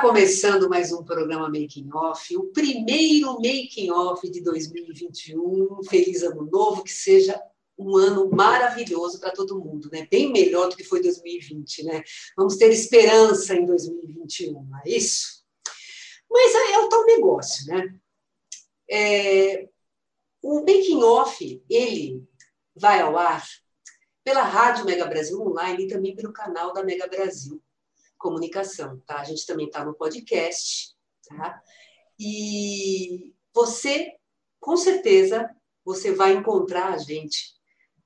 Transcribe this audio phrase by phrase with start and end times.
[0.00, 5.84] Começando mais um programa Making Off, o primeiro Making Off de 2021.
[5.84, 7.38] Feliz ano novo, que seja
[7.78, 10.08] um ano maravilhoso para todo mundo, né?
[10.10, 12.02] Bem melhor do que foi 2020, né?
[12.34, 15.44] Vamos ter esperança em 2021, não é isso?
[16.30, 17.94] Mas é o tal negócio, né?
[18.90, 19.68] É,
[20.42, 22.26] o Making Off, ele
[22.74, 23.46] vai ao ar
[24.24, 27.62] pela Rádio Mega Brasil Online e também pelo canal da Mega Brasil
[28.20, 29.18] comunicação, tá?
[29.20, 30.94] A gente também está no podcast,
[31.26, 31.60] tá?
[32.18, 34.12] E você,
[34.60, 35.50] com certeza,
[35.84, 37.54] você vai encontrar a gente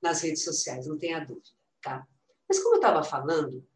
[0.01, 1.49] nas redes sociais, não tenha dúvida,
[1.81, 2.07] tá?
[2.47, 3.67] Mas como eu estava falando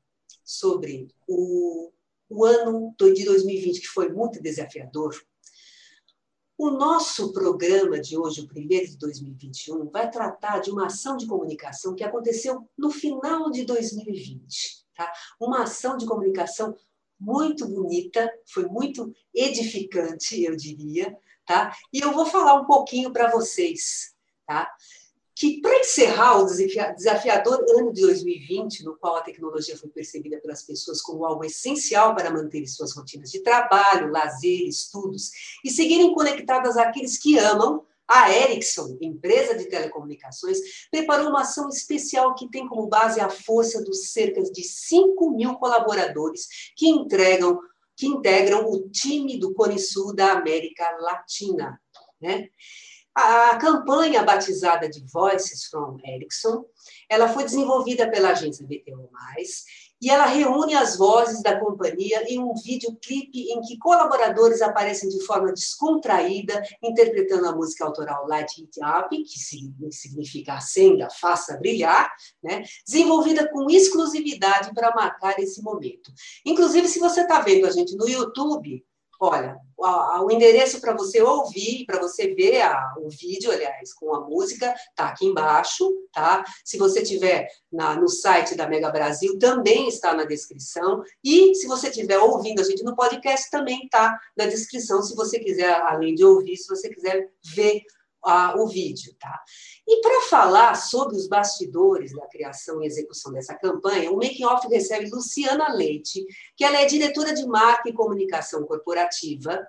[0.43, 1.91] sobre o,
[2.29, 5.13] o ano de 2020, que foi muito desafiador,
[6.57, 11.25] o nosso programa de hoje, o primeiro de 2021, vai tratar de uma ação de
[11.25, 14.78] comunicação que aconteceu no final de 2020.
[14.99, 15.13] Tá?
[15.39, 16.75] Uma ação de comunicação
[17.17, 21.73] muito bonita, foi muito edificante, eu diria, tá?
[21.93, 24.13] E eu vou falar um pouquinho para vocês,
[24.45, 24.69] tá?
[25.33, 30.63] Que para encerrar o desafiador ano de 2020, no qual a tecnologia foi percebida pelas
[30.63, 35.31] pessoas como algo essencial para manter suas rotinas de trabalho, lazer, estudos
[35.63, 40.57] e seguirem conectadas àqueles que amam, a Ericsson, empresa de telecomunicações,
[40.89, 45.53] preparou uma ação especial que tem como base a força dos cerca de 5 mil
[45.55, 47.59] colaboradores que entregam,
[47.95, 51.79] que integram o time do Cone Sul da América Latina.
[52.19, 52.49] Né?
[53.13, 56.65] A campanha batizada de Voices from Ericsson,
[57.07, 59.07] ela foi desenvolvida pela agência BTO+,
[60.01, 65.23] e ela reúne as vozes da companhia em um videoclipe em que colaboradores aparecem de
[65.25, 72.11] forma descontraída, interpretando a música autoral Light It Up, que significa acenda, faça brilhar,
[72.43, 72.63] né?
[72.85, 76.11] desenvolvida com exclusividade para marcar esse momento.
[76.45, 78.83] Inclusive, se você está vendo a gente no YouTube,
[79.21, 84.21] Olha, o endereço para você ouvir, para você ver a, o vídeo, aliás, com a
[84.21, 86.43] música, tá aqui embaixo, tá?
[86.63, 91.03] Se você tiver na, no site da Mega Brasil, também está na descrição.
[91.21, 95.37] E se você estiver ouvindo a gente no podcast, também está na descrição, se você
[95.39, 97.83] quiser, além de ouvir, se você quiser ver
[98.23, 99.41] a, o vídeo, tá?
[99.87, 104.67] E para falar sobre os bastidores da criação e execução dessa campanha, o Making Off
[104.67, 106.25] recebe Luciana Leite,
[106.55, 109.67] que ela é diretora de marca e comunicação corporativa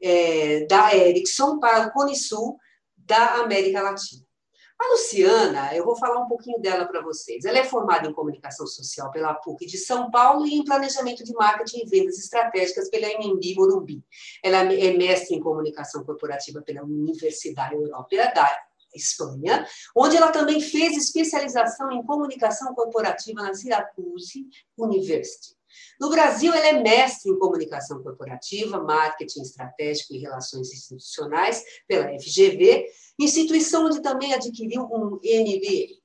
[0.00, 2.58] é, da Ericsson para o Cone Sul
[2.96, 4.31] da América Latina.
[4.78, 7.44] A Luciana, eu vou falar um pouquinho dela para vocês.
[7.44, 11.32] Ela é formada em comunicação social pela PUC de São Paulo e em planejamento de
[11.32, 14.04] marketing e vendas estratégicas pela MMB Morumbi.
[14.42, 18.58] Ela é mestre em comunicação corporativa pela Universidade Europeia da
[18.94, 19.66] Espanha,
[19.96, 24.46] onde ela também fez especialização em comunicação corporativa na Syracuse
[24.76, 25.56] University.
[26.00, 32.86] No Brasil, ela é mestre em comunicação corporativa, marketing estratégico e relações institucionais pela FGV,
[33.18, 36.02] instituição onde também adquiriu um MBA.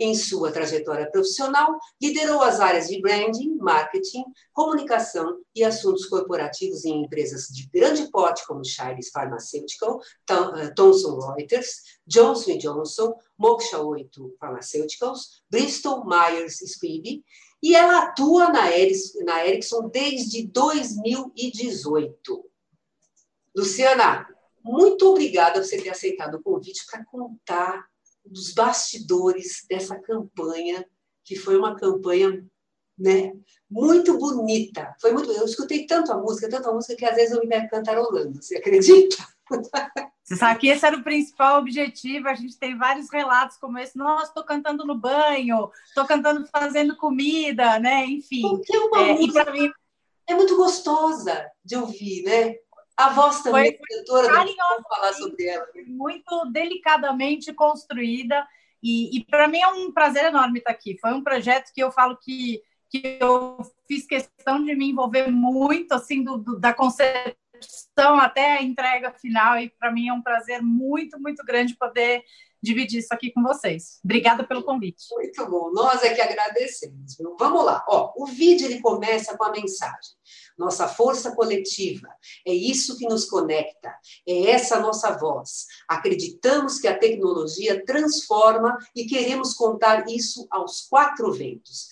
[0.00, 7.02] Em sua trajetória profissional, liderou as áreas de branding, marketing, comunicação e assuntos corporativos em
[7.04, 15.42] empresas de grande porte como Shires Pharmaceutical, eh, Thomson Reuters, Johnson Johnson, Moksha 8 Pharmaceuticals,
[15.50, 17.22] Bristol Myers Squibb
[17.62, 22.44] e ela atua na, Ericsson, na Ericsson desde 2018.
[23.56, 24.28] Luciana,
[24.62, 27.86] muito obrigada por você ter aceitado o convite para contar
[28.24, 30.86] dos bastidores dessa campanha,
[31.24, 32.46] que foi uma campanha
[32.98, 33.32] né,
[33.70, 34.94] muito bonita.
[35.00, 37.68] Foi muito, eu escutei tanto a música, tanto a música que às vezes eu me
[37.68, 39.16] cantarolando, você acredita?
[40.28, 42.28] Você sabe que esse era o principal objetivo.
[42.28, 43.96] A gente tem vários relatos como esse.
[43.96, 48.04] Nossa, estou cantando no banho, estou cantando fazendo comida, né?
[48.04, 48.42] Enfim.
[48.42, 49.70] Porque é uma é, música mim...
[50.26, 52.56] é muito gostosa de ouvir, né?
[52.94, 54.28] A voz também, foi, cantora,
[54.86, 55.66] falar sobre ela.
[55.74, 55.84] Né?
[55.86, 58.46] Muito delicadamente construída.
[58.82, 60.98] E, e para mim é um prazer enorme estar aqui.
[61.00, 62.60] Foi um projeto que eu falo que,
[62.90, 68.58] que eu fiz questão de me envolver muito, assim, do, do da concepção concepção até
[68.58, 72.22] a entrega final, e para mim é um prazer muito, muito grande poder
[72.60, 74.00] dividir isso aqui com vocês.
[74.04, 75.04] Obrigada pelo convite.
[75.12, 77.16] Muito bom, nós é que agradecemos.
[77.16, 77.36] Viu?
[77.38, 80.18] Vamos lá, ó, o vídeo ele começa com a mensagem.
[80.56, 82.08] Nossa força coletiva,
[82.46, 83.94] é isso que nos conecta,
[84.26, 85.66] é essa nossa voz.
[85.88, 91.86] Acreditamos que a tecnologia transforma e queremos contar isso aos quatro ventos.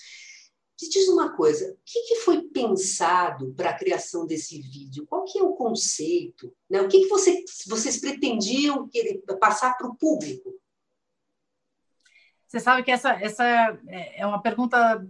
[0.81, 5.07] Me diz uma coisa, o que, que foi pensado para a criação desse vídeo?
[5.07, 6.55] Qual que é o conceito?
[6.69, 6.83] Né?
[6.83, 10.55] O que, que você, vocês pretendiam querer, passar para o público?
[12.47, 13.45] Você sabe que essa, essa
[13.89, 15.03] é uma pergunta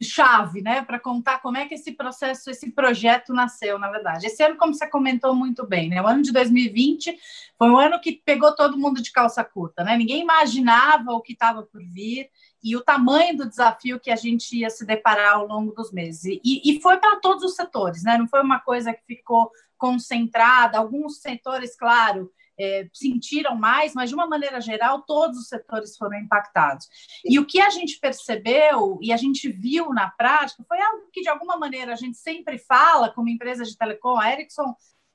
[0.00, 4.26] chave, né, para contar como é que esse processo, esse projeto nasceu, na verdade.
[4.26, 7.18] Esse ano, como você comentou muito bem, né, o ano de 2020
[7.56, 9.96] foi um ano que pegou todo mundo de calça curta, né?
[9.96, 12.30] Ninguém imaginava o que estava por vir
[12.62, 16.24] e o tamanho do desafio que a gente ia se deparar ao longo dos meses.
[16.24, 18.18] E, e foi para todos os setores, né?
[18.18, 20.78] Não foi uma coisa que ficou concentrada.
[20.78, 26.18] Alguns setores, claro, é, sentiram mais, mas de uma maneira geral, todos os setores foram
[26.18, 26.88] impactados.
[27.24, 31.22] E o que a gente percebeu e a gente viu na prática foi algo que,
[31.22, 34.74] de alguma maneira, a gente sempre fala como empresa de telecom, a Ericsson.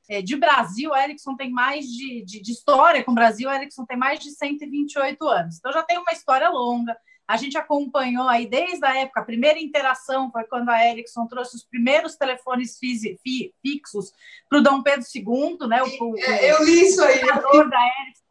[0.10, 3.56] É, de Brasil, a Ericsson tem mais de, de, de história com o Brasil, a
[3.56, 5.58] Ericsson tem mais de 128 anos.
[5.58, 6.94] Então já tem uma história longa,
[7.28, 11.56] a gente acompanhou aí desde a época, a primeira interação foi quando a Ericsson trouxe
[11.56, 14.12] os primeiros telefones fixos
[14.50, 15.82] para o Dom Pedro II, né?
[15.84, 17.22] O, o, é, eu li isso aí.
[17.24, 18.24] O da Ericsson.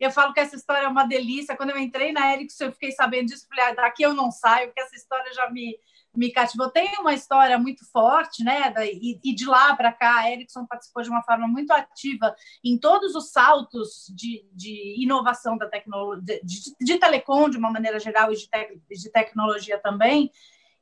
[0.00, 1.54] Eu falo que essa história é uma delícia.
[1.54, 3.46] Quando eu entrei na Ericsson, eu fiquei sabendo disso.
[3.46, 5.78] Falei, ah, daqui eu não saio, porque essa história já me,
[6.14, 6.70] me cativou.
[6.70, 8.72] Tem uma história muito forte, né?
[8.92, 12.34] E, e de lá para cá, a Ericsson participou de uma forma muito ativa
[12.64, 18.00] em todos os saltos de, de inovação da tecnologia, de, de, telecom de uma maneira
[18.00, 20.30] geral e de, te, de tecnologia também.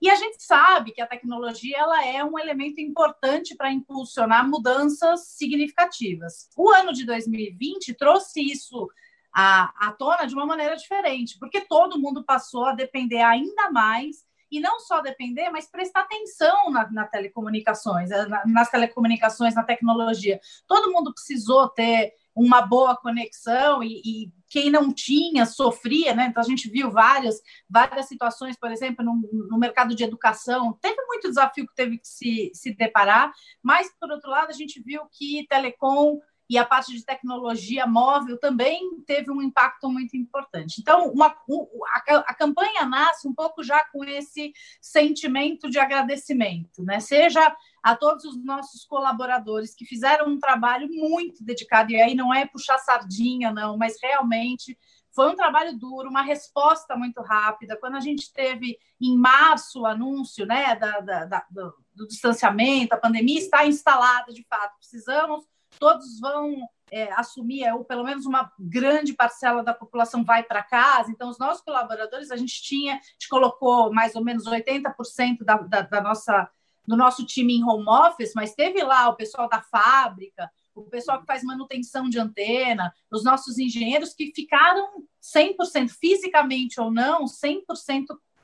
[0.00, 5.28] E a gente sabe que a tecnologia ela é um elemento importante para impulsionar mudanças
[5.30, 6.48] significativas.
[6.56, 8.88] O ano de 2020 trouxe isso
[9.34, 14.27] à, à tona de uma maneira diferente, porque todo mundo passou a depender ainda mais
[14.50, 19.62] e não só depender, mas prestar atenção na, na telecomunicações, eh, na, nas telecomunicações, na
[19.62, 20.40] tecnologia.
[20.66, 26.26] Todo mundo precisou ter uma boa conexão e, e, quem não tinha sofria, né?
[26.26, 31.02] Então a gente viu várias várias situações, por exemplo, no, no, mercado de educação, teve
[31.04, 33.30] muito desafio que teve que se, se deparar,
[33.62, 36.18] mas por outro lado a gente viu que telecom
[36.48, 40.80] e a parte de tecnologia móvel também teve um impacto muito importante.
[40.80, 47.00] Então, uma, a, a, campanha nasce um pouco já com esse sentimento de agradecimento, né?
[47.00, 52.32] Seja a todos os nossos colaboradores que fizeram um trabalho muito dedicado, e aí não
[52.32, 54.76] é puxar sardinha, não, mas realmente
[55.14, 57.76] foi um trabalho duro, uma resposta muito rápida.
[57.76, 62.94] Quando a gente teve em março o anúncio né, da, da, da do, do distanciamento,
[62.94, 65.44] a pandemia está instalada de fato, precisamos
[65.78, 66.56] todos vão
[66.90, 71.10] é, assumir, é, ou pelo menos uma grande parcela da população vai para casa.
[71.10, 75.56] Então, os nossos colaboradores, a gente tinha, a gente colocou mais ou menos 80% da,
[75.56, 76.50] da, da nossa,
[76.86, 81.20] do nosso time em home office, mas teve lá o pessoal da fábrica, o pessoal
[81.20, 87.64] que faz manutenção de antena, os nossos engenheiros que ficaram 100%, fisicamente ou não, 100%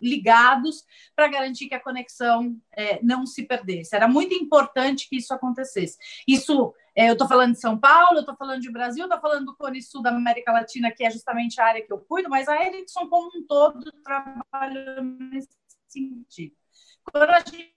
[0.02, 0.84] ligados
[1.16, 3.96] para garantir que a conexão é, não se perdesse.
[3.96, 5.96] Era muito importante que isso acontecesse.
[6.28, 9.56] Isso, eu estou falando de São Paulo, eu estou falando de Brasil, estou falando do
[9.56, 12.64] Cone Sul da América Latina, que é justamente a área que eu cuido, mas a
[12.64, 15.48] Ericsson como um todo trabalha nesse
[15.88, 16.54] sentido.
[17.04, 17.74] Quando a gente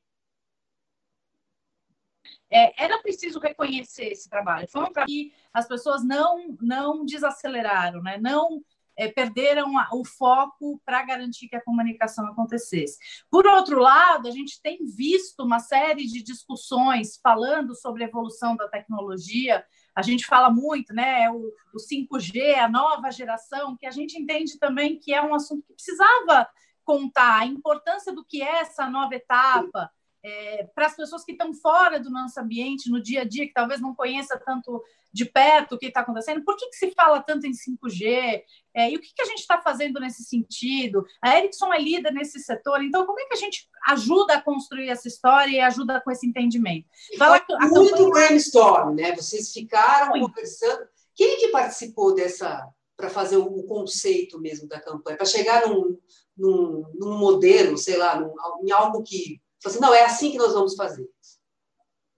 [2.49, 4.67] é, era preciso reconhecer esse trabalho.
[4.69, 8.17] Foi um trabalho que as pessoas não não desaceleraram, né?
[8.17, 8.63] não
[8.97, 12.97] é, perderam o foco para garantir que a comunicação acontecesse.
[13.29, 18.55] Por outro lado, a gente tem visto uma série de discussões falando sobre a evolução
[18.55, 19.63] da tecnologia.
[19.95, 21.29] A gente fala muito, né?
[21.29, 25.63] O, o 5G, a nova geração, que a gente entende também que é um assunto
[25.67, 26.49] que precisava
[26.83, 29.91] contar a importância do que é essa nova etapa
[30.23, 33.53] é, para as pessoas que estão fora do nosso ambiente, no dia a dia, que
[33.53, 34.83] talvez não conheça tanto
[35.17, 38.43] de perto o que está acontecendo, por que, que se fala tanto em 5G?
[38.73, 41.03] É, e o que, que a gente está fazendo nesse sentido?
[41.21, 44.89] A Ericsson é líder nesse setor, então como é que a gente ajuda a construir
[44.89, 46.85] essa história e ajuda com esse entendimento?
[47.17, 48.09] Fala, muito campanha...
[48.11, 49.15] brainstorm, né?
[49.15, 50.27] Vocês ficaram muito.
[50.27, 50.87] conversando.
[51.15, 55.97] Quem que participou dessa para fazer o conceito mesmo da campanha, para chegar num,
[56.35, 58.33] num, num, modelo, sei lá, num,
[58.63, 61.07] em algo que assim, não, é assim que nós vamos fazer.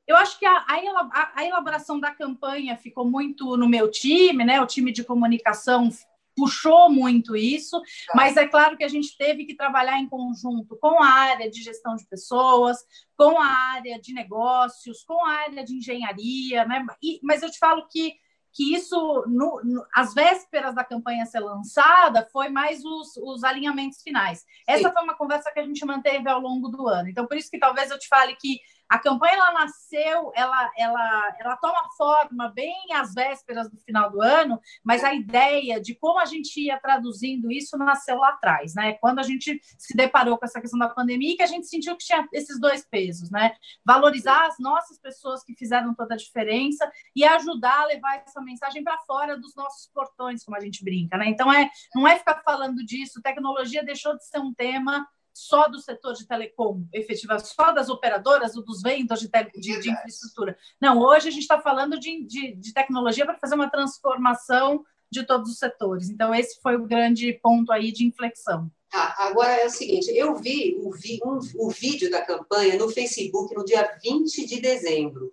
[0.10, 4.60] Eu acho que a, a, a elaboração da campanha ficou muito no meu time, né?
[4.60, 5.88] O time de comunicação
[6.36, 8.13] puxou muito isso, tá.
[8.16, 11.62] mas é claro que a gente teve que trabalhar em conjunto com a área de
[11.62, 12.78] gestão de pessoas,
[13.16, 16.84] com a área de negócios, com a área de engenharia, né?
[17.04, 18.16] E, mas eu te falo que
[18.51, 24.01] que isso, no, no, às vésperas da campanha ser lançada, foi mais os, os alinhamentos
[24.01, 24.44] finais.
[24.68, 24.94] Essa Sim.
[24.94, 27.10] foi uma conversa que a gente manteve ao longo do ano.
[27.10, 31.38] Então, por isso que talvez eu te fale que a campanha ela nasceu, ela, ela,
[31.39, 36.19] ela toma forma bem às vésperas do final do ano, mas a ideia de como
[36.19, 38.93] a gente ia traduzindo isso nasceu lá atrás, né?
[38.93, 42.05] Quando a gente se deparou com essa questão da pandemia, que a gente sentiu que
[42.05, 43.55] tinha esses dois pesos, né?
[43.86, 48.84] Valorizar as nossas pessoas que fizeram toda a diferença e ajudar a levar essa mensagem
[48.84, 51.27] para fora dos nossos portões, como a gente brinca, né?
[51.27, 55.08] Então é, não é ficar falando disso, tecnologia deixou de ser um tema
[55.39, 59.29] só do setor de telecom, efetiva, só das operadoras ou dos vendedores de,
[59.62, 60.58] de, de, infraestrutura.
[60.81, 65.25] Não, hoje a gente está falando de, de, de tecnologia para fazer uma transformação de
[65.25, 66.10] todos os setores.
[66.10, 68.69] Então, esse foi o grande ponto aí de inflexão.
[68.93, 72.89] Ah, agora é o seguinte, eu vi o, vi, um, o vídeo da campanha no
[72.89, 75.31] Facebook no dia 20 de dezembro.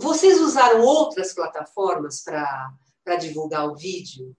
[0.00, 4.34] Vocês usaram outras plataformas para divulgar o vídeo?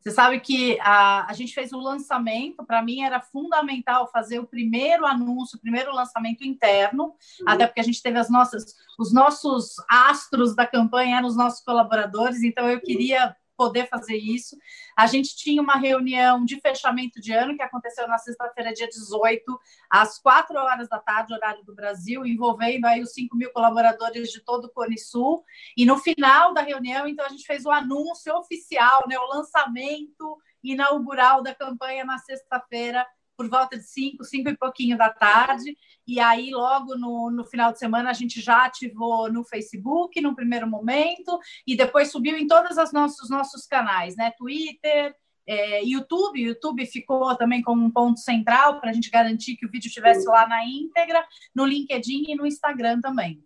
[0.00, 4.46] Você sabe que a, a gente fez o lançamento, para mim era fundamental fazer o
[4.46, 7.14] primeiro anúncio, o primeiro lançamento interno, uhum.
[7.46, 11.64] até porque a gente teve as nossas, os nossos astros da campanha eram os nossos
[11.64, 14.56] colaboradores, então eu queria poder fazer isso.
[14.96, 19.60] A gente tinha uma reunião de fechamento de ano que aconteceu na sexta-feira, dia 18,
[19.90, 24.40] às 4 horas da tarde, horário do Brasil, envolvendo aí os 5 mil colaboradores de
[24.40, 25.44] todo o Cone Sul.
[25.76, 30.38] E no final da reunião, então, a gente fez o anúncio oficial, né, o lançamento
[30.62, 33.04] inaugural da campanha na sexta-feira,
[33.38, 35.78] por volta de 5, 5 e pouquinho da tarde.
[36.04, 40.34] E aí, logo no, no final de semana, a gente já ativou no Facebook, no
[40.34, 44.32] primeiro momento, e depois subiu em todos os nossos, nossos canais, né?
[44.36, 45.14] Twitter,
[45.46, 46.42] é, YouTube.
[46.42, 50.26] YouTube ficou também como um ponto central para a gente garantir que o vídeo estivesse
[50.26, 53.40] lá na íntegra, no LinkedIn e no Instagram também.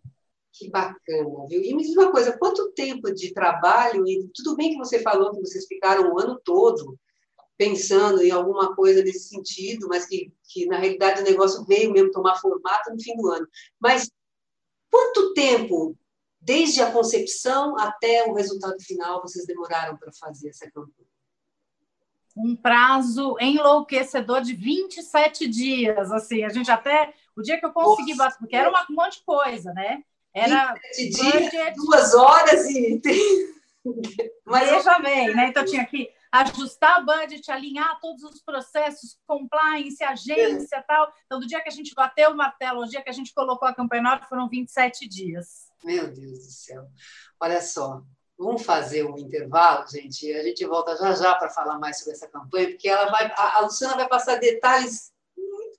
[0.55, 1.63] Que bacana, viu?
[1.63, 5.33] E me diz uma coisa, quanto tempo de trabalho, e tudo bem que você falou
[5.33, 6.99] que vocês ficaram o ano todo
[7.63, 12.11] pensando em alguma coisa nesse sentido, mas que, que na realidade o negócio veio mesmo
[12.11, 13.47] tomar formato no fim do ano.
[13.79, 14.11] Mas
[14.91, 15.97] quanto tempo,
[16.41, 21.07] desde a concepção até o resultado final, vocês demoraram para fazer essa campanha?
[22.37, 28.17] Um prazo enlouquecedor de 27 dias, assim, a gente até, o dia que eu consegui,
[28.17, 30.03] Nossa, porque era um monte de coisa, né?
[30.35, 33.01] Era dias, duas horas e...
[34.45, 35.49] Mas Veja bem, né?
[35.49, 41.13] Então tinha que ajustar budget, alinhar todos os processos, compliance, agência e tal.
[41.27, 43.69] Então, do dia que a gente bateu o martelo, o dia que a gente colocou
[43.69, 45.69] a campanha nova, foram 27 dias.
[45.85, 46.87] Meu Deus do céu.
[47.39, 48.03] Olha só,
[48.39, 50.33] vamos fazer um intervalo, gente.
[50.33, 53.61] A gente volta já já para falar mais sobre essa campanha, porque ela vai, a
[53.61, 55.13] Luciana vai passar detalhes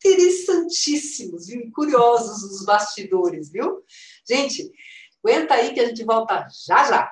[0.06, 3.84] interessantíssimos e curiosos dos bastidores, viu?
[4.28, 4.72] Gente,
[5.24, 7.12] aguenta aí que a gente volta já já.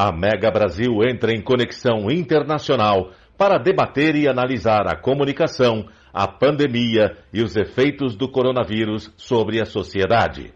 [0.00, 7.16] A Mega Brasil entra em conexão internacional para debater e analisar a comunicação, a pandemia
[7.32, 10.54] e os efeitos do coronavírus sobre a sociedade.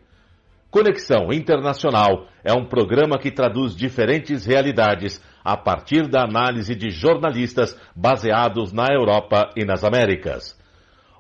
[0.71, 7.77] Conexão Internacional é um programa que traduz diferentes realidades a partir da análise de jornalistas
[7.97, 10.57] baseados na Europa e nas Américas.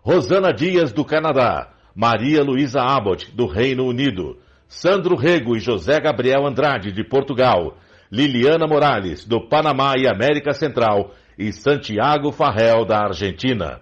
[0.00, 4.38] Rosana Dias, do Canadá, Maria Luísa Abbott, do Reino Unido,
[4.68, 7.76] Sandro Rego e José Gabriel Andrade, de Portugal,
[8.12, 13.80] Liliana Morales, do Panamá e América Central, e Santiago Farrell, da Argentina.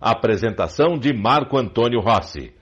[0.00, 2.52] Apresentação de Marco Antônio Rossi.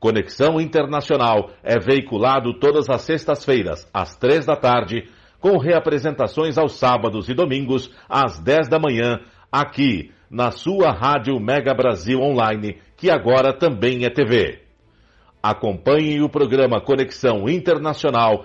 [0.00, 7.28] Conexão Internacional é veiculado todas as sextas-feiras, às três da tarde, com reapresentações aos sábados
[7.28, 9.20] e domingos, às dez da manhã,
[9.52, 14.66] aqui, na sua Rádio Mega Brasil Online, que agora também é TV.
[15.40, 18.44] Acompanhe o programa Conexão Internacional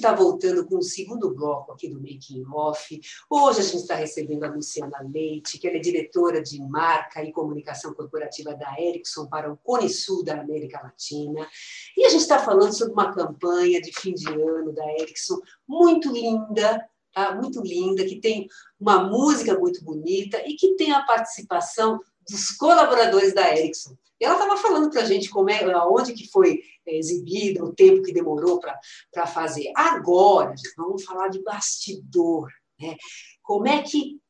[0.00, 2.98] Está voltando com o segundo bloco aqui do Making Off.
[3.28, 7.30] Hoje a gente está recebendo a Luciana Leite, que ela é diretora de marca e
[7.30, 11.46] comunicação corporativa da Ericsson para o Cone Sul da América Latina.
[11.94, 15.38] E a gente está falando sobre uma campanha de fim de ano da Ericsson
[15.68, 17.34] muito linda, tá?
[17.34, 18.48] muito linda, que tem
[18.80, 22.00] uma música muito bonita e que tem a participação
[22.30, 23.96] dos colaboradores da Ericsson.
[24.20, 27.74] E ela estava falando para a gente como é, onde que foi é, exibida, o
[27.74, 29.72] tempo que demorou para fazer.
[29.74, 32.48] Agora, vamos falar de bastidor.
[32.78, 32.96] Né?
[33.42, 34.20] Como é que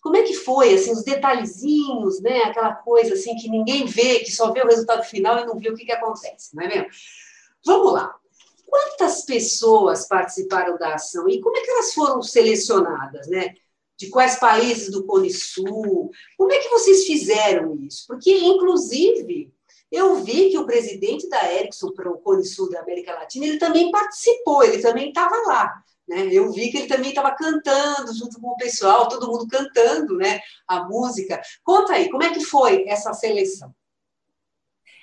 [0.00, 2.44] como é que foi assim os detalhezinhos, né?
[2.44, 5.70] Aquela coisa assim que ninguém vê, que só vê o resultado final e não vê
[5.70, 6.86] o que, que acontece, não é mesmo?
[7.66, 8.14] Vamos lá.
[8.64, 13.54] Quantas pessoas participaram da ação e como é que elas foram selecionadas, né?
[13.98, 16.10] De quais países do Cone Sul.
[16.36, 18.04] Como é que vocês fizeram isso?
[18.06, 19.52] Porque, inclusive,
[19.90, 23.58] eu vi que o presidente da Ericsson para o Cone Sul da América Latina, ele
[23.58, 25.82] também participou, ele também estava lá.
[26.06, 26.28] Né?
[26.32, 30.40] Eu vi que ele também estava cantando junto com o pessoal, todo mundo cantando né?
[30.68, 31.40] a música.
[31.64, 33.74] Conta aí, como é que foi essa seleção?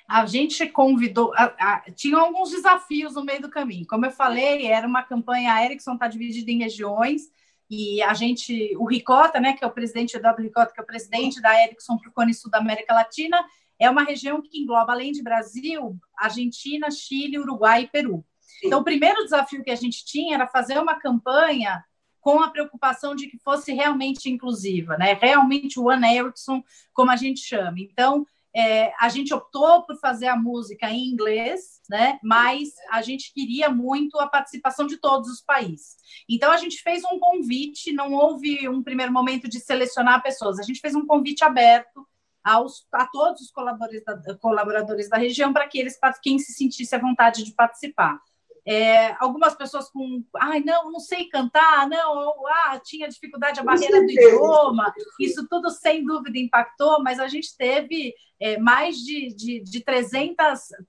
[0.08, 3.88] A gente convidou, a, a, tinha alguns desafios no meio do caminho.
[3.88, 7.24] Como eu falei, era uma campanha, a Ericsson está dividida em regiões,
[7.70, 10.84] e a gente, o Ricota, né, que é o presidente, o W Ricota, que é
[10.84, 13.44] o presidente da Ericsson para o Cone Sul da América Latina,
[13.80, 18.24] é uma região que engloba, além de Brasil, Argentina, Chile, Uruguai e Peru.
[18.64, 21.84] Então, o primeiro desafio que a gente tinha era fazer uma campanha
[22.22, 25.18] com a preocupação de que fosse realmente inclusiva, né?
[25.22, 27.80] Realmente o One Ericsson, como a gente chama.
[27.80, 32.18] Então, é, a gente optou por fazer a música em inglês, né?
[32.24, 35.98] Mas a gente queria muito a participação de todos os países.
[36.30, 40.58] Então a gente fez um convite, não houve um primeiro momento de selecionar pessoas.
[40.58, 42.08] A gente fez um convite aberto
[42.42, 46.96] aos, a todos os colaboradores da, colaboradores da região para que eles, quem se sentisse
[46.96, 48.22] à vontade de participar.
[48.68, 53.64] É, algumas pessoas com, ai, não, não sei cantar, não, ou, ah, tinha dificuldade, a
[53.64, 59.28] barreira do idioma, isso tudo sem dúvida impactou, mas a gente teve é, mais de,
[59.36, 60.36] de, de 300,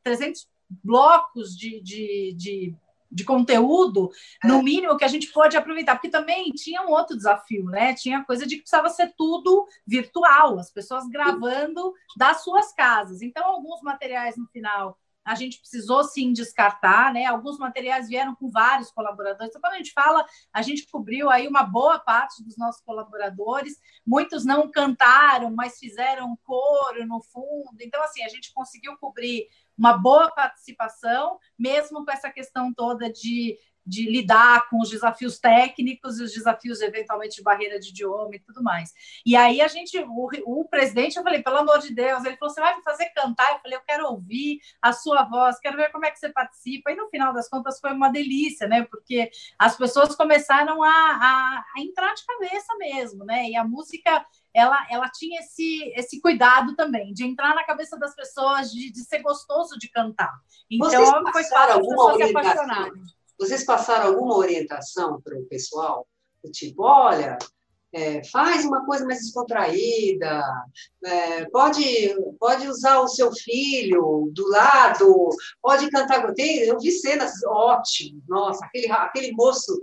[0.02, 0.48] 300
[0.82, 2.74] blocos de, de, de,
[3.10, 4.10] de conteúdo,
[4.42, 4.62] no é.
[4.62, 7.94] mínimo, que a gente pode aproveitar, porque também tinha um outro desafio, né?
[7.94, 13.22] Tinha coisa de que precisava ser tudo virtual, as pessoas gravando das suas casas.
[13.22, 17.24] Então, alguns materiais no final a gente precisou sim descartar, né?
[17.24, 19.48] Alguns materiais vieram com vários colaboradores.
[19.48, 23.74] Então, quando a gente fala, a gente cobriu aí uma boa parte dos nossos colaboradores.
[24.06, 27.76] Muitos não cantaram, mas fizeram coro no fundo.
[27.80, 33.58] Então, assim, a gente conseguiu cobrir uma boa participação, mesmo com essa questão toda de
[33.86, 38.40] de lidar com os desafios técnicos e os desafios, eventualmente, de barreira de idioma e
[38.40, 38.92] tudo mais.
[39.24, 42.52] E aí a gente, o, o presidente, eu falei, pelo amor de Deus, ele falou,
[42.52, 43.52] você vai me fazer cantar?
[43.52, 46.90] Eu falei, eu quero ouvir a sua voz, quero ver como é que você participa.
[46.90, 48.84] E no final das contas foi uma delícia, né?
[48.90, 53.48] Porque as pessoas começaram a, a, a entrar de cabeça mesmo, né?
[53.48, 58.16] E a música ela, ela tinha esse, esse cuidado também, de entrar na cabeça das
[58.16, 60.32] pessoas, de, de ser gostoso de cantar.
[60.70, 60.90] Então,
[61.30, 63.02] foi fácil as pessoas se apaixonarem.
[63.38, 66.06] Vocês passaram alguma orientação para o pessoal?
[66.52, 67.36] Tipo, olha,
[67.92, 70.42] é, faz uma coisa mais descontraída,
[71.04, 75.30] é, pode, pode usar o seu filho do lado,
[75.62, 76.22] pode cantar.
[76.38, 79.80] Eu vi cenas ótimas, nossa, aquele, aquele moço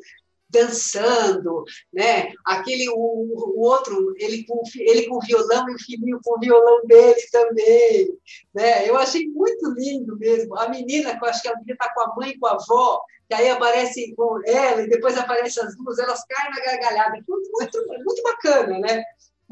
[0.54, 2.32] dançando, né?
[2.46, 6.86] Aquele o, o, outro, ele com ele com violão e o filhinho com o violão
[6.86, 8.16] dele também,
[8.54, 8.88] né?
[8.88, 10.56] Eu achei muito lindo mesmo.
[10.60, 13.02] A menina, eu acho que a menina está com a mãe e com a avó,
[13.34, 17.24] que aí aparece com ela e depois aparece as duas, elas caem na gargalhada.
[17.28, 19.04] Muito, muito bacana, né?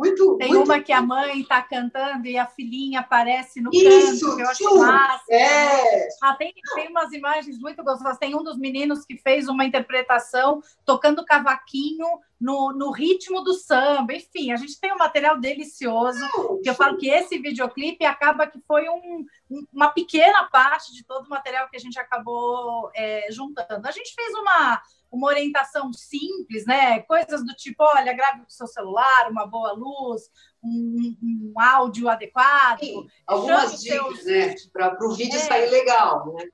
[0.01, 0.65] Muito, Tem muito...
[0.65, 4.49] uma que a mãe está cantando e a filhinha aparece no Isso, canto, que eu
[4.49, 5.23] acho massa.
[5.29, 6.07] É.
[6.23, 8.17] Ah, tem, tem umas imagens muito gostosas.
[8.17, 12.07] Tem um dos meninos que fez uma interpretação tocando cavaquinho
[12.39, 14.13] no, no ritmo do samba.
[14.15, 16.19] Enfim, a gente tem um material delicioso.
[16.63, 19.23] que eu falo que esse videoclipe acaba que foi um-
[19.71, 23.87] uma pequena parte de todo o material que a gente acabou é, juntando.
[23.87, 24.81] A gente fez uma,
[25.11, 27.01] uma orientação simples, né?
[27.01, 30.23] Coisas do tipo, olha, grave com o seu celular, uma boa luz,
[30.63, 32.79] um, um áudio adequado.
[32.79, 34.55] Sim, algumas dicas, seus- né?
[34.71, 35.39] Para o vídeo É.
[35.39, 36.45] sair legal, né?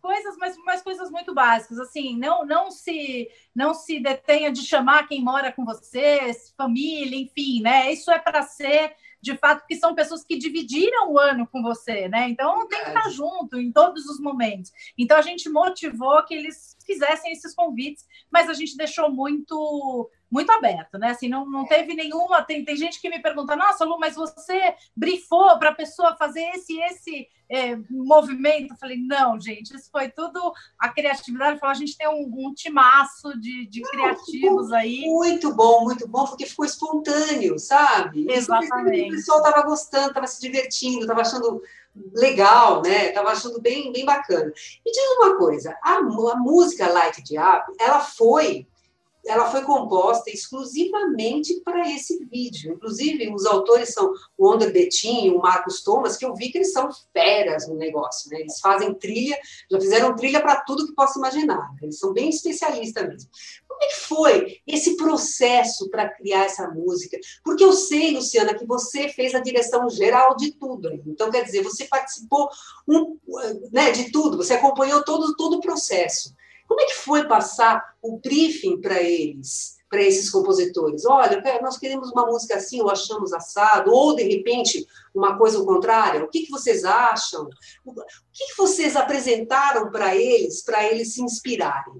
[0.00, 5.06] coisas, mas, mas coisas muito básicas, assim, não não se não se detenha de chamar
[5.06, 7.92] quem mora com você, família, enfim, né?
[7.92, 12.08] Isso é para ser de fato que são pessoas que dividiram o ano com você,
[12.08, 12.28] né?
[12.28, 14.72] Então tem que estar junto em todos os momentos.
[14.98, 20.50] Então a gente motivou que eles fizessem esses convites, mas a gente deixou muito muito
[20.50, 21.10] aberto, né?
[21.10, 22.42] Assim, não, não teve nenhuma.
[22.42, 26.42] Tem, tem gente que me pergunta, nossa, Lu, mas você brifou para a pessoa fazer
[26.54, 28.72] esse esse é, movimento?
[28.72, 31.60] Eu falei, não, gente, isso foi tudo a criatividade.
[31.60, 35.02] Falou, a gente tem um, um timaço de, de criativos aí.
[35.02, 38.26] Muito bom, muito bom, porque ficou espontâneo, sabe?
[38.30, 39.10] Exatamente.
[39.12, 41.62] O pessoal estava gostando, estava se divertindo, estava achando
[42.14, 43.08] legal, né?
[43.08, 44.46] Estava achando bem, bem bacana.
[44.84, 48.66] Me diz uma coisa, a, a música Light Up, ela foi
[49.24, 52.74] ela foi composta exclusivamente para esse vídeo.
[52.74, 56.58] Inclusive, os autores são o Onder Betim e o Marcos Thomas, que eu vi que
[56.58, 58.40] eles são feras no negócio, né?
[58.40, 59.38] Eles fazem trilha,
[59.70, 61.72] já fizeram trilha para tudo que possa imaginar.
[61.74, 61.78] né?
[61.82, 63.30] Eles são bem especialistas mesmo.
[63.68, 67.18] Como é que foi esse processo para criar essa música?
[67.44, 70.88] Porque eu sei, Luciana, que você fez a direção geral de tudo.
[70.88, 71.00] aí.
[71.06, 72.48] Então, quer dizer, você participou
[72.88, 73.16] um,
[73.72, 76.34] né, de tudo, você acompanhou todo, todo o processo.
[76.72, 81.04] Como é que foi passar o briefing para eles, para esses compositores?
[81.04, 85.66] Olha, nós queremos uma música assim, ou achamos assado, ou de repente uma coisa ao
[85.66, 86.24] contrário.
[86.24, 87.46] O que, que vocês acham?
[87.84, 87.92] O
[88.32, 91.92] que, que vocês apresentaram para eles, para eles se inspirarem?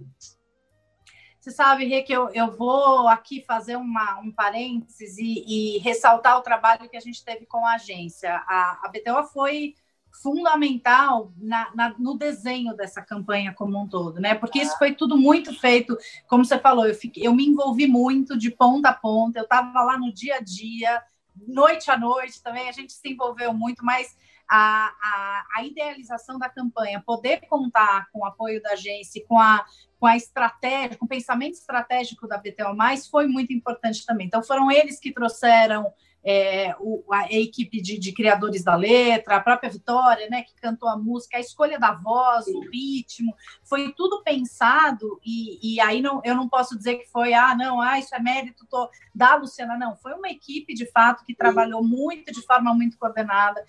[1.39, 5.45] Você sabe, Rê, que eu, eu vou aqui fazer uma, um parênteses e,
[5.77, 8.43] e ressaltar o trabalho que a gente teve com a agência.
[8.49, 9.75] A, a BTO foi
[10.13, 14.35] fundamental na, na- no desenho dessa campanha como um todo, né?
[14.35, 15.97] Porque isso foi tudo muito feito,
[16.29, 19.83] como você falou, eu, fiquei, eu me envolvi muito de ponta a ponta, eu estava
[19.83, 21.03] lá no dia a dia,
[21.47, 24.17] noite a noite também, a gente se envolveu muito, mas
[24.49, 29.65] a, a, a idealização da campanha, poder contar com o apoio da agência, com a
[29.99, 32.75] com a estratégia, com o pensamento estratégico da BTO+,
[33.09, 34.27] foi muito importante também.
[34.27, 35.93] Então, foram eles que trouxeram
[36.25, 40.55] é, o, a, a equipe de, de, criadores da letra, a própria Vitória, né, que
[40.55, 46.01] cantou a música, a escolha da voz, o ritmo, foi tudo pensado, e, e aí
[46.01, 49.35] não, eu não posso dizer que foi, ah, não, ah, isso é mérito tô, da
[49.35, 53.65] Luciana, não, foi uma equipe, de fato, que trabalhou muito, de forma muito coordenada.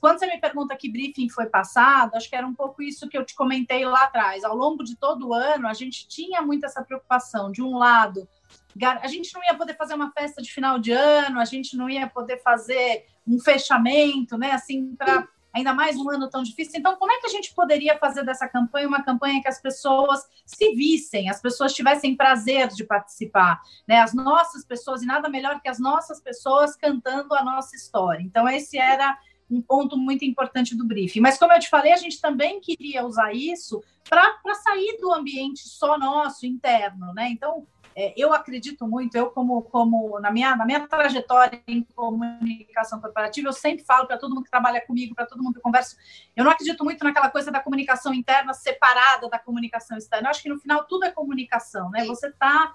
[0.00, 3.16] Quando você me pergunta que briefing foi passado, acho que era um pouco isso que
[3.16, 4.42] eu te comentei lá atrás.
[4.42, 7.52] Ao longo de todo o ano, a gente tinha muito essa preocupação.
[7.52, 8.28] De um lado,
[8.84, 11.88] a gente não ia poder fazer uma festa de final de ano, a gente não
[11.88, 14.52] ia poder fazer um fechamento, né?
[14.52, 16.78] Assim, para ainda mais um ano tão difícil.
[16.78, 20.28] Então, como é que a gente poderia fazer dessa campanha uma campanha que as pessoas
[20.44, 24.00] se vissem, as pessoas tivessem prazer de participar, né?
[24.00, 28.22] As nossas pessoas, e nada melhor que as nossas pessoas cantando a nossa história.
[28.22, 29.18] Então, esse era
[29.50, 31.20] um ponto muito importante do briefing.
[31.20, 35.68] Mas, como eu te falei, a gente também queria usar isso para sair do ambiente
[35.68, 37.28] só nosso, interno, né?
[37.30, 37.66] Então,
[37.98, 43.48] é, eu acredito muito, eu como, como na, minha, na minha trajetória em comunicação corporativa,
[43.48, 45.96] eu sempre falo para todo mundo que trabalha comigo, para todo mundo que eu converso,
[46.36, 50.28] eu não acredito muito naquela coisa da comunicação interna separada da comunicação externa.
[50.28, 52.04] Eu acho que no final tudo é comunicação, né?
[52.04, 52.74] Você tá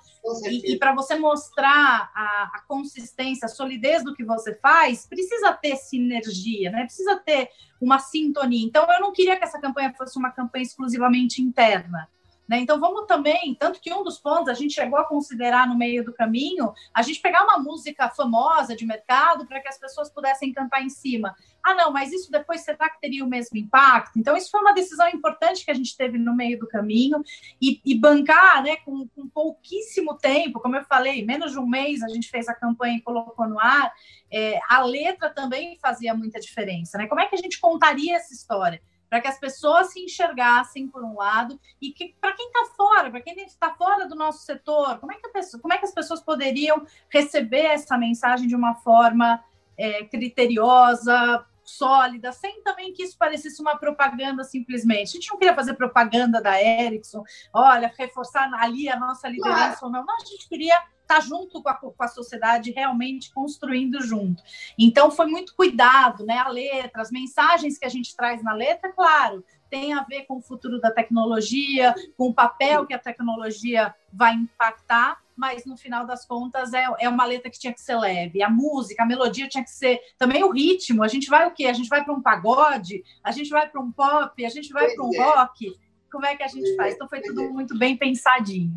[0.50, 5.54] e, e para você mostrar a, a consistência, a solidez do que você faz, precisa
[5.54, 6.86] ter sinergia, né?
[6.86, 8.66] Precisa ter uma sintonia.
[8.66, 12.10] Então, eu não queria que essa campanha fosse uma campanha exclusivamente interna.
[12.52, 12.60] Né?
[12.60, 16.04] Então, vamos também, tanto que um dos pontos a gente chegou a considerar no meio
[16.04, 20.52] do caminho, a gente pegar uma música famosa de mercado para que as pessoas pudessem
[20.52, 21.34] cantar em cima.
[21.64, 24.20] Ah, não, mas isso depois será que teria o mesmo impacto?
[24.20, 27.24] Então, isso foi uma decisão importante que a gente teve no meio do caminho
[27.62, 32.04] e, e bancar né, com, com pouquíssimo tempo, como eu falei, menos de um mês
[32.04, 33.94] a gente fez a campanha e colocou no ar.
[34.30, 36.98] É, a letra também fazia muita diferença.
[36.98, 37.08] Né?
[37.08, 38.82] Como é que a gente contaria essa história?
[39.12, 43.12] Para que as pessoas se enxergassem por um lado e que para quem está fora,
[43.12, 45.93] para quem está fora do nosso setor, como é que pessoa, como é que as
[45.93, 49.43] pessoas poderiam receber essa mensagem de uma forma
[49.78, 55.10] é, criteriosa, sólida, sem também que isso parecesse uma propaganda simplesmente.
[55.10, 60.06] A gente não queria fazer propaganda da Ericsson, olha, reforçar ali a nossa liderança claro.
[60.06, 60.16] não.
[60.16, 64.42] A gente queria estar tá junto com a, com a sociedade, realmente construindo junto.
[64.78, 66.38] Então, foi muito cuidado, né?
[66.38, 70.38] A letra, as mensagens que a gente traz na letra, claro, tem a ver com
[70.38, 76.06] o futuro da tecnologia, com o papel que a tecnologia vai impactar, mas no final
[76.06, 78.44] das contas é, é uma letra que tinha que ser leve.
[78.44, 81.04] A música, a melodia tinha que ser também o ritmo.
[81.04, 81.65] A gente vai o quê?
[81.65, 84.89] A gente vai para um pagode, a gente vai para um pop, a gente vai
[84.94, 85.24] para um é.
[85.24, 85.76] rock.
[86.12, 86.96] Como é que a gente faz?
[86.96, 87.50] Então foi tudo é.
[87.50, 88.74] muito bem pensadinho.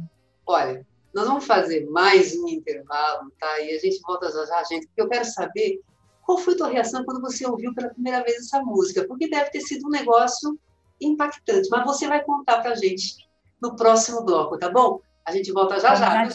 [0.47, 3.61] Olha, nós vamos fazer mais um intervalo, tá?
[3.61, 5.81] E a gente volta já já, gente, porque eu quero saber
[6.23, 9.51] qual foi a tua reação quando você ouviu pela primeira vez essa música, porque deve
[9.51, 10.59] ter sido um negócio
[11.01, 13.17] impactante, mas você vai contar para a gente
[13.61, 15.01] no próximo bloco, tá bom?
[15.27, 16.29] A gente volta já já.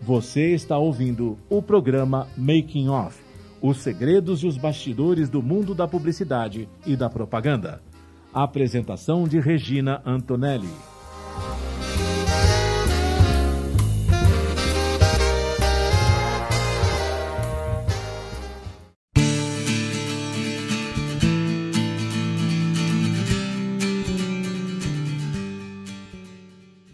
[0.00, 5.86] Você está ouvindo o programa Making Off os segredos e os bastidores do mundo da
[5.86, 7.80] publicidade e da propaganda.
[8.34, 10.68] Apresentação de Regina Antonelli.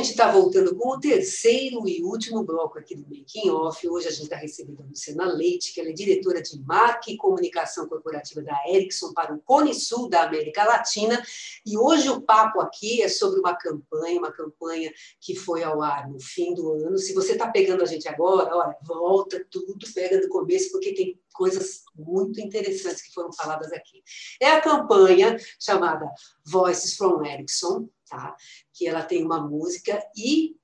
[0.00, 3.86] Gente está voltando com o terceiro e último bloco aqui do Making Off.
[3.86, 7.18] Hoje a gente está recebendo a Luciana Leite, que ela é diretora de marca e
[7.18, 11.22] comunicação corporativa da Ericsson para o Cone Sul da América Latina.
[11.66, 16.08] E hoje o papo aqui é sobre uma campanha, uma campanha que foi ao ar
[16.08, 16.96] no fim do ano.
[16.96, 21.20] Se você está pegando a gente agora, olha, volta tudo, pega do começo, porque tem
[21.34, 24.02] coisas muito interessantes que foram faladas aqui.
[24.40, 26.10] É a campanha chamada
[26.46, 28.36] Voices from Ericsson, tá?
[28.74, 30.56] que ela tem uma música e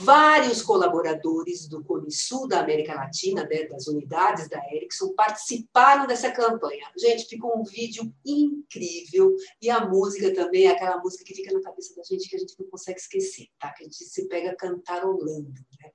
[0.00, 6.32] vários colaboradores do Cone Sul da América Latina, né, das unidades da Ericsson, participaram dessa
[6.32, 6.90] campanha.
[6.98, 11.94] Gente, ficou um vídeo incrível e a música também, aquela música que fica na cabeça
[11.94, 13.72] da gente que a gente não consegue esquecer, tá?
[13.72, 15.52] que a gente se pega cantarolando.
[15.80, 15.90] Né?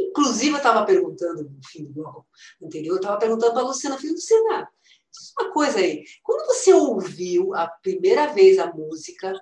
[0.00, 2.26] inclusive, eu estava perguntando no fim do bloco
[2.62, 4.68] anterior, eu estava perguntando para a Luciana, falei, Luciana,
[5.10, 9.32] diz uma coisa aí, quando você ouviu a primeira vez a música,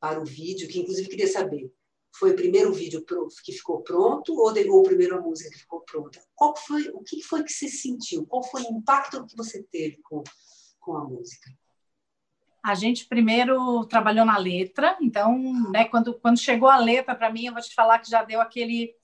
[0.00, 1.72] para o vídeo, que inclusive queria saber,
[2.18, 3.04] foi o primeiro vídeo
[3.44, 6.22] que ficou pronto ou, de, ou primeiro a música que ficou pronta?
[6.34, 8.24] Qual foi, o que foi que você sentiu?
[8.26, 10.22] Qual foi o impacto que você teve com,
[10.80, 11.50] com a música?
[12.64, 15.38] A gente primeiro trabalhou na letra, então,
[15.70, 18.40] né, quando, quando chegou a letra para mim, eu vou te falar que já deu
[18.40, 18.95] aquele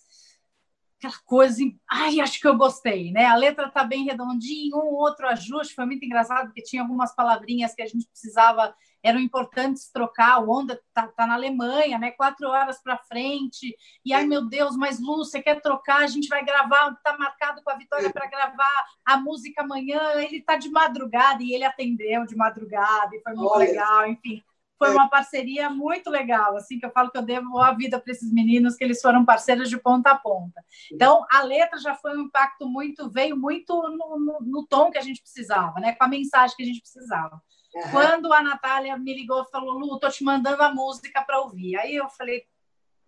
[1.02, 1.60] aquela coisa,
[1.90, 3.26] ai, acho que eu gostei, né?
[3.26, 7.74] A letra tá bem redondinha, um outro ajuste, foi muito engraçado, porque tinha algumas palavrinhas
[7.74, 12.12] que a gente precisava, eram importantes trocar, o Onda tá, tá na Alemanha, né?
[12.12, 16.02] Quatro horas para frente, e ai, meu Deus, mas Lu, você quer trocar?
[16.02, 20.40] A gente vai gravar, tá marcado com a Vitória para gravar a música amanhã, ele
[20.40, 23.66] tá de madrugada, e ele atendeu de madrugada, e foi muito Olha.
[23.66, 24.42] legal, enfim
[24.86, 28.12] foi uma parceria muito legal, assim, que eu falo que eu devo a vida para
[28.12, 30.64] esses meninos, que eles foram parceiros de ponta a ponta.
[30.92, 34.98] Então, a letra já foi um impacto muito, veio muito no, no, no tom que
[34.98, 35.92] a gente precisava, né?
[35.92, 37.40] Com a mensagem que a gente precisava.
[37.74, 37.90] Uhum.
[37.90, 41.76] Quando a Natália me ligou e falou, Lu, tô te mandando a música para ouvir.
[41.76, 42.42] Aí eu falei,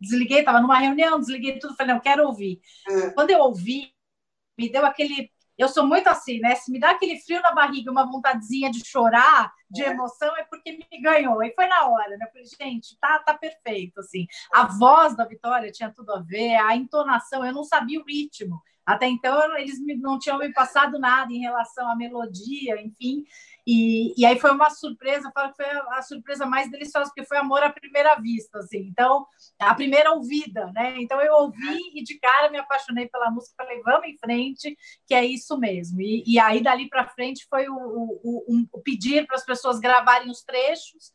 [0.01, 2.61] desliguei, estava numa reunião, desliguei tudo, falei, não, quero ouvir.
[2.89, 3.13] Uhum.
[3.15, 3.93] Quando eu ouvi,
[4.59, 6.55] me deu aquele eu sou muito assim, né?
[6.57, 9.88] Se me dá aquele frio na barriga, uma vontadezinha de chorar, de é.
[9.90, 11.43] emoção, é porque me ganhou.
[11.43, 12.27] E foi na hora, né?
[12.27, 14.27] Eu falei, gente, tá, tá perfeito, assim.
[14.53, 18.61] A voz da Vitória tinha tudo a ver, a entonação, eu não sabia o ritmo.
[18.87, 23.25] Até então, eles não tinham me passado nada em relação à melodia, enfim.
[23.66, 27.27] E, e aí foi uma surpresa, falo que foi a, a, surpresa mais deliciosa, porque
[27.27, 28.81] foi amor à primeira vista, assim.
[28.90, 29.27] Então,
[29.59, 30.97] a primeira ouvida, né?
[31.01, 35.14] Então, eu ouvi e de cara me apaixonei pela música, falei, vamos em frente, que
[35.14, 36.01] é isso mesmo.
[36.03, 39.81] E, e aí, dali para frente, foi o, o, o, o pedir para as pessoas
[39.81, 41.11] gravarem os trechos,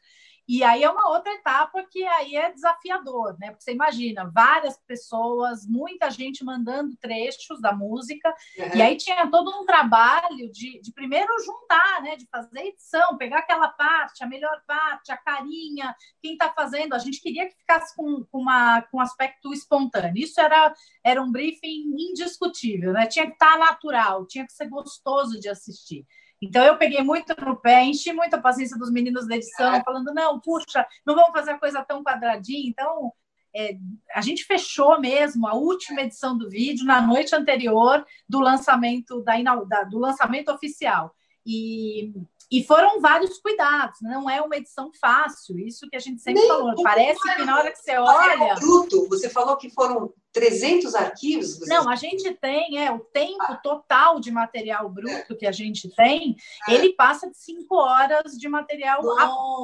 [0.50, 3.52] e aí é uma outra etapa que aí é desafiador, né?
[3.52, 8.76] Porque você imagina, várias pessoas, muita gente mandando trechos da música, uhum.
[8.76, 12.16] e aí tinha todo um trabalho de, de primeiro juntar, né?
[12.16, 16.96] De fazer edição, pegar aquela parte, a melhor parte, a carinha, quem está fazendo.
[16.96, 20.18] A gente queria que ficasse com, com, uma, com um aspecto espontâneo.
[20.18, 23.06] Isso era, era um briefing indiscutível, né?
[23.06, 26.08] Tinha que estar tá natural, tinha que ser gostoso de assistir.
[26.42, 29.84] Então eu peguei muito no pé, enchi muito a paciência dos meninos da edição, é.
[29.84, 32.70] falando, não, puxa, não vamos fazer a coisa tão quadradinha.
[32.70, 33.12] Então,
[33.56, 33.78] é,
[34.14, 39.36] a gente fechou mesmo a última edição do vídeo na noite anterior do lançamento da,
[39.66, 41.14] da do lançamento oficial.
[41.46, 42.14] E
[42.52, 46.50] e foram vários cuidados, não é uma edição fácil, isso que a gente sempre Nem
[46.50, 46.74] falou.
[46.82, 48.56] Parece que na hora que você olha.
[48.56, 51.58] Bruto, você falou que foram 300 arquivos?
[51.58, 51.74] Você...
[51.74, 56.36] Não, a gente tem, é, o tempo total de material bruto que a gente tem,
[56.68, 56.74] é.
[56.74, 59.02] ele passa de 5 horas de material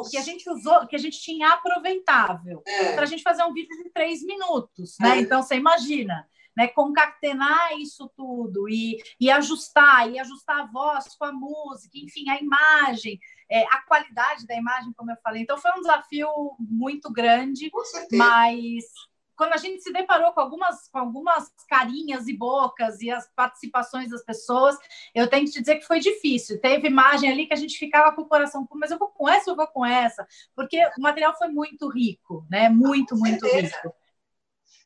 [0.09, 2.93] que a gente usou, que a gente tinha aproveitável, é.
[2.93, 5.17] para a gente fazer um vídeo de 3 minutos, né?
[5.17, 5.21] É.
[5.21, 11.25] Então, você imagina né, concatenar isso tudo e, e ajustar, e ajustar a voz com
[11.25, 13.19] a música, enfim, a imagem,
[13.51, 15.41] é, a qualidade da imagem, como eu falei.
[15.41, 17.69] Então, foi um desafio muito grande,
[18.13, 18.85] mas
[19.35, 24.09] quando a gente se deparou com algumas, com algumas carinhas e bocas e as participações
[24.09, 24.77] das pessoas,
[25.13, 26.59] eu tenho que te dizer que foi difícil.
[26.59, 29.49] Teve imagem ali que a gente ficava com o coração, mas eu vou com essa,
[29.49, 32.69] eu vou com essa, porque o material foi muito rico, né?
[32.69, 33.93] Muito, muito rico.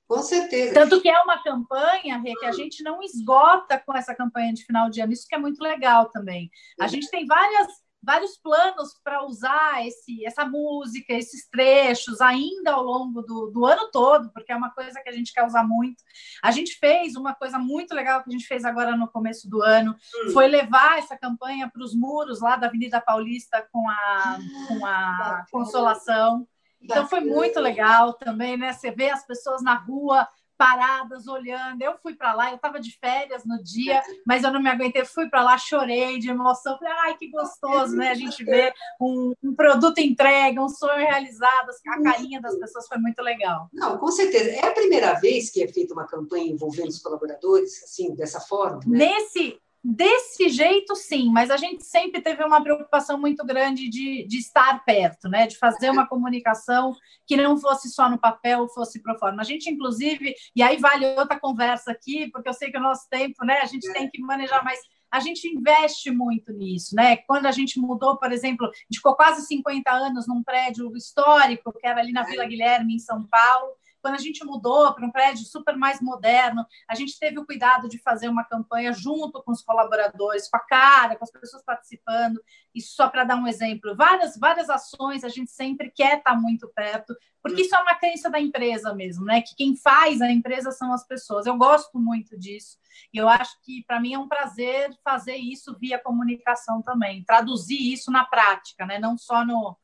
[0.10, 0.74] Com certeza.
[0.74, 4.66] Tanto que é uma campanha, Rê, que a gente não esgota com essa campanha de
[4.66, 5.14] final de ano.
[5.14, 6.50] Isso que é muito legal também.
[6.80, 7.68] A gente tem várias,
[8.02, 13.90] vários planos para usar esse, essa música, esses trechos, ainda ao longo do, do ano
[13.92, 16.02] todo, porque é uma coisa que a gente quer usar muito.
[16.42, 19.62] A gente fez uma coisa muito legal que a gente fez agora no começo do
[19.62, 20.32] ano, hum.
[20.32, 25.46] foi levar essa campanha para os muros lá da Avenida Paulista com a, com a
[25.52, 26.48] Consolação.
[26.82, 28.72] Então foi muito legal também, né?
[28.72, 30.28] Você vê as pessoas na rua
[30.60, 31.82] paradas, olhando.
[31.82, 35.06] Eu fui para lá, eu estava de férias no dia, mas eu não me aguentei,
[35.06, 36.78] fui para lá, chorei de emoção.
[36.78, 38.10] Falei, ai, que gostoso, né?
[38.10, 42.98] A gente vê um, um, produto entregue, um sonho realizado, a carinha das pessoas foi
[42.98, 43.70] muito legal.
[43.72, 44.50] Não, com certeza.
[44.50, 48.82] É a primeira vez que é feita uma campanha envolvendo os colaboradores, assim, dessa forma?
[48.86, 48.98] Né?
[48.98, 54.38] Nesse, Desse jeito, sim, mas a gente sempre teve uma preocupação muito grande de, de
[54.38, 55.48] estar perto, né?
[55.48, 56.94] De fazer uma comunicação
[57.26, 59.42] que não fosse só no papel, fosse pro forma.
[59.42, 63.08] A gente, inclusive, e aí vale outra conversa aqui, porque eu sei que o nosso
[63.10, 63.60] tempo, né?
[63.62, 64.80] A gente tem que manejar mais
[65.12, 67.18] a gente investe muito nisso, né?
[67.18, 71.74] Quando a gente mudou, por exemplo, a gente ficou quase 50 anos num prédio histórico,
[71.74, 75.12] que era ali na Vila Guilherme, em São Paulo, quando a gente mudou para um
[75.12, 79.52] prédio super mais moderno, a gente teve o cuidado de fazer uma campanha junto com
[79.52, 82.42] os colaboradores, com a cara, com as pessoas participando.
[82.74, 83.96] Isso só para dar um exemplo.
[83.96, 88.30] Várias, várias ações a gente sempre quer estar muito perto, porque isso é uma crença
[88.30, 89.42] da empresa mesmo, né?
[89.42, 91.46] Que quem faz a empresa são as pessoas.
[91.46, 92.78] Eu gosto muito disso.
[93.14, 97.92] E eu acho que para mim é um prazer fazer isso via comunicação também, traduzir
[97.94, 99.00] isso na prática, né?
[99.00, 99.78] Não só no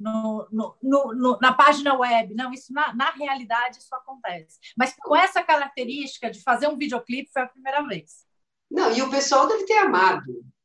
[0.00, 2.34] no, no, no, na página web.
[2.34, 4.58] Não, isso na, na, realidade isso acontece.
[4.76, 8.24] Mas com essa característica de fazer um videoclipe foi a primeira vez.
[8.70, 10.24] Não, e o pessoal deve ter amado,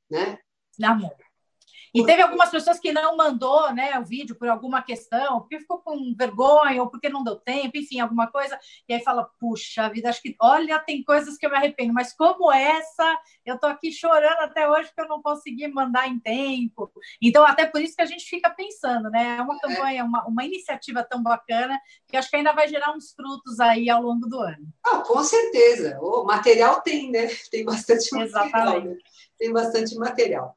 [0.10, 0.38] né?
[0.82, 1.16] Amor.
[1.96, 5.80] E teve algumas pessoas que não mandou né, o vídeo por alguma questão, porque ficou
[5.80, 8.60] com vergonha ou porque não deu tempo, enfim, alguma coisa.
[8.88, 12.12] E aí fala, puxa vida, acho que, olha, tem coisas que eu me arrependo, mas
[12.12, 16.92] como essa, eu tô aqui chorando até hoje porque eu não consegui mandar em tempo.
[17.22, 19.38] Então, até por isso que a gente fica pensando, né?
[19.38, 23.14] É uma campanha, uma, uma iniciativa tão bacana que acho que ainda vai gerar uns
[23.14, 24.68] frutos aí ao longo do ano.
[24.86, 25.98] Ah, com certeza.
[26.02, 27.30] O material tem, né?
[27.50, 28.48] Tem bastante material.
[28.48, 28.88] Exatamente.
[28.88, 28.98] Né?
[29.38, 30.56] Tem bastante material.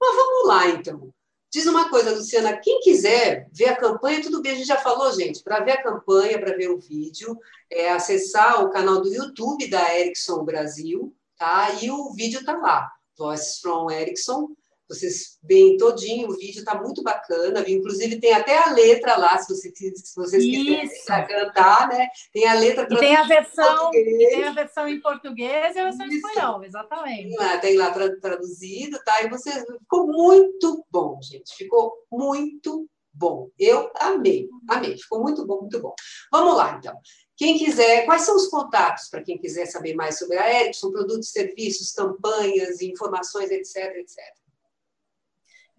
[0.00, 1.12] Mas vamos lá, então.
[1.52, 5.12] Diz uma coisa, Luciana, quem quiser ver a campanha, tudo bem, a gente já falou,
[5.12, 7.36] gente, para ver a campanha, para ver o vídeo,
[7.68, 11.72] é acessar o canal do YouTube da Ericsson Brasil, tá?
[11.82, 12.88] E o vídeo tá lá,
[13.18, 14.50] Voices from Ericsson,
[14.90, 19.54] vocês veem todinho, o vídeo está muito bacana, inclusive tem até a letra lá, se,
[19.54, 22.08] você, se vocês quiserem cantar, né?
[22.32, 26.06] Tem a letra e tem a versão tem a versão em português e a versão
[26.06, 27.28] em espanhol, exatamente.
[27.28, 29.22] Tem lá, tem lá traduzido, tá?
[29.22, 31.54] E vocês ficou muito bom, gente.
[31.54, 33.48] Ficou muito bom.
[33.56, 34.96] Eu amei, amei.
[34.96, 35.94] Ficou muito bom, muito bom.
[36.32, 36.98] Vamos lá, então.
[37.36, 41.30] Quem quiser, quais são os contatos para quem quiser saber mais sobre a Ericsson, produtos,
[41.30, 44.39] serviços, campanhas, informações, etc, etc.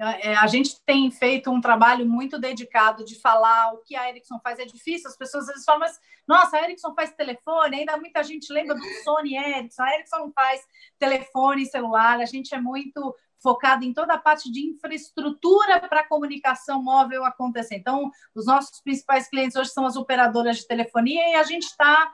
[0.03, 4.39] É, a gente tem feito um trabalho muito dedicado de falar o que a Ericsson
[4.39, 4.57] faz.
[4.57, 8.23] É difícil, as pessoas às vezes falam, mas nossa, a Ericsson faz telefone, ainda muita
[8.23, 9.83] gente lembra do Sony Ericsson.
[9.83, 10.61] A Ericsson não faz
[10.97, 16.07] telefone celular, a gente é muito focado em toda a parte de infraestrutura para a
[16.07, 17.75] comunicação móvel acontecer.
[17.75, 22.11] Então, os nossos principais clientes hoje são as operadoras de telefonia e a gente está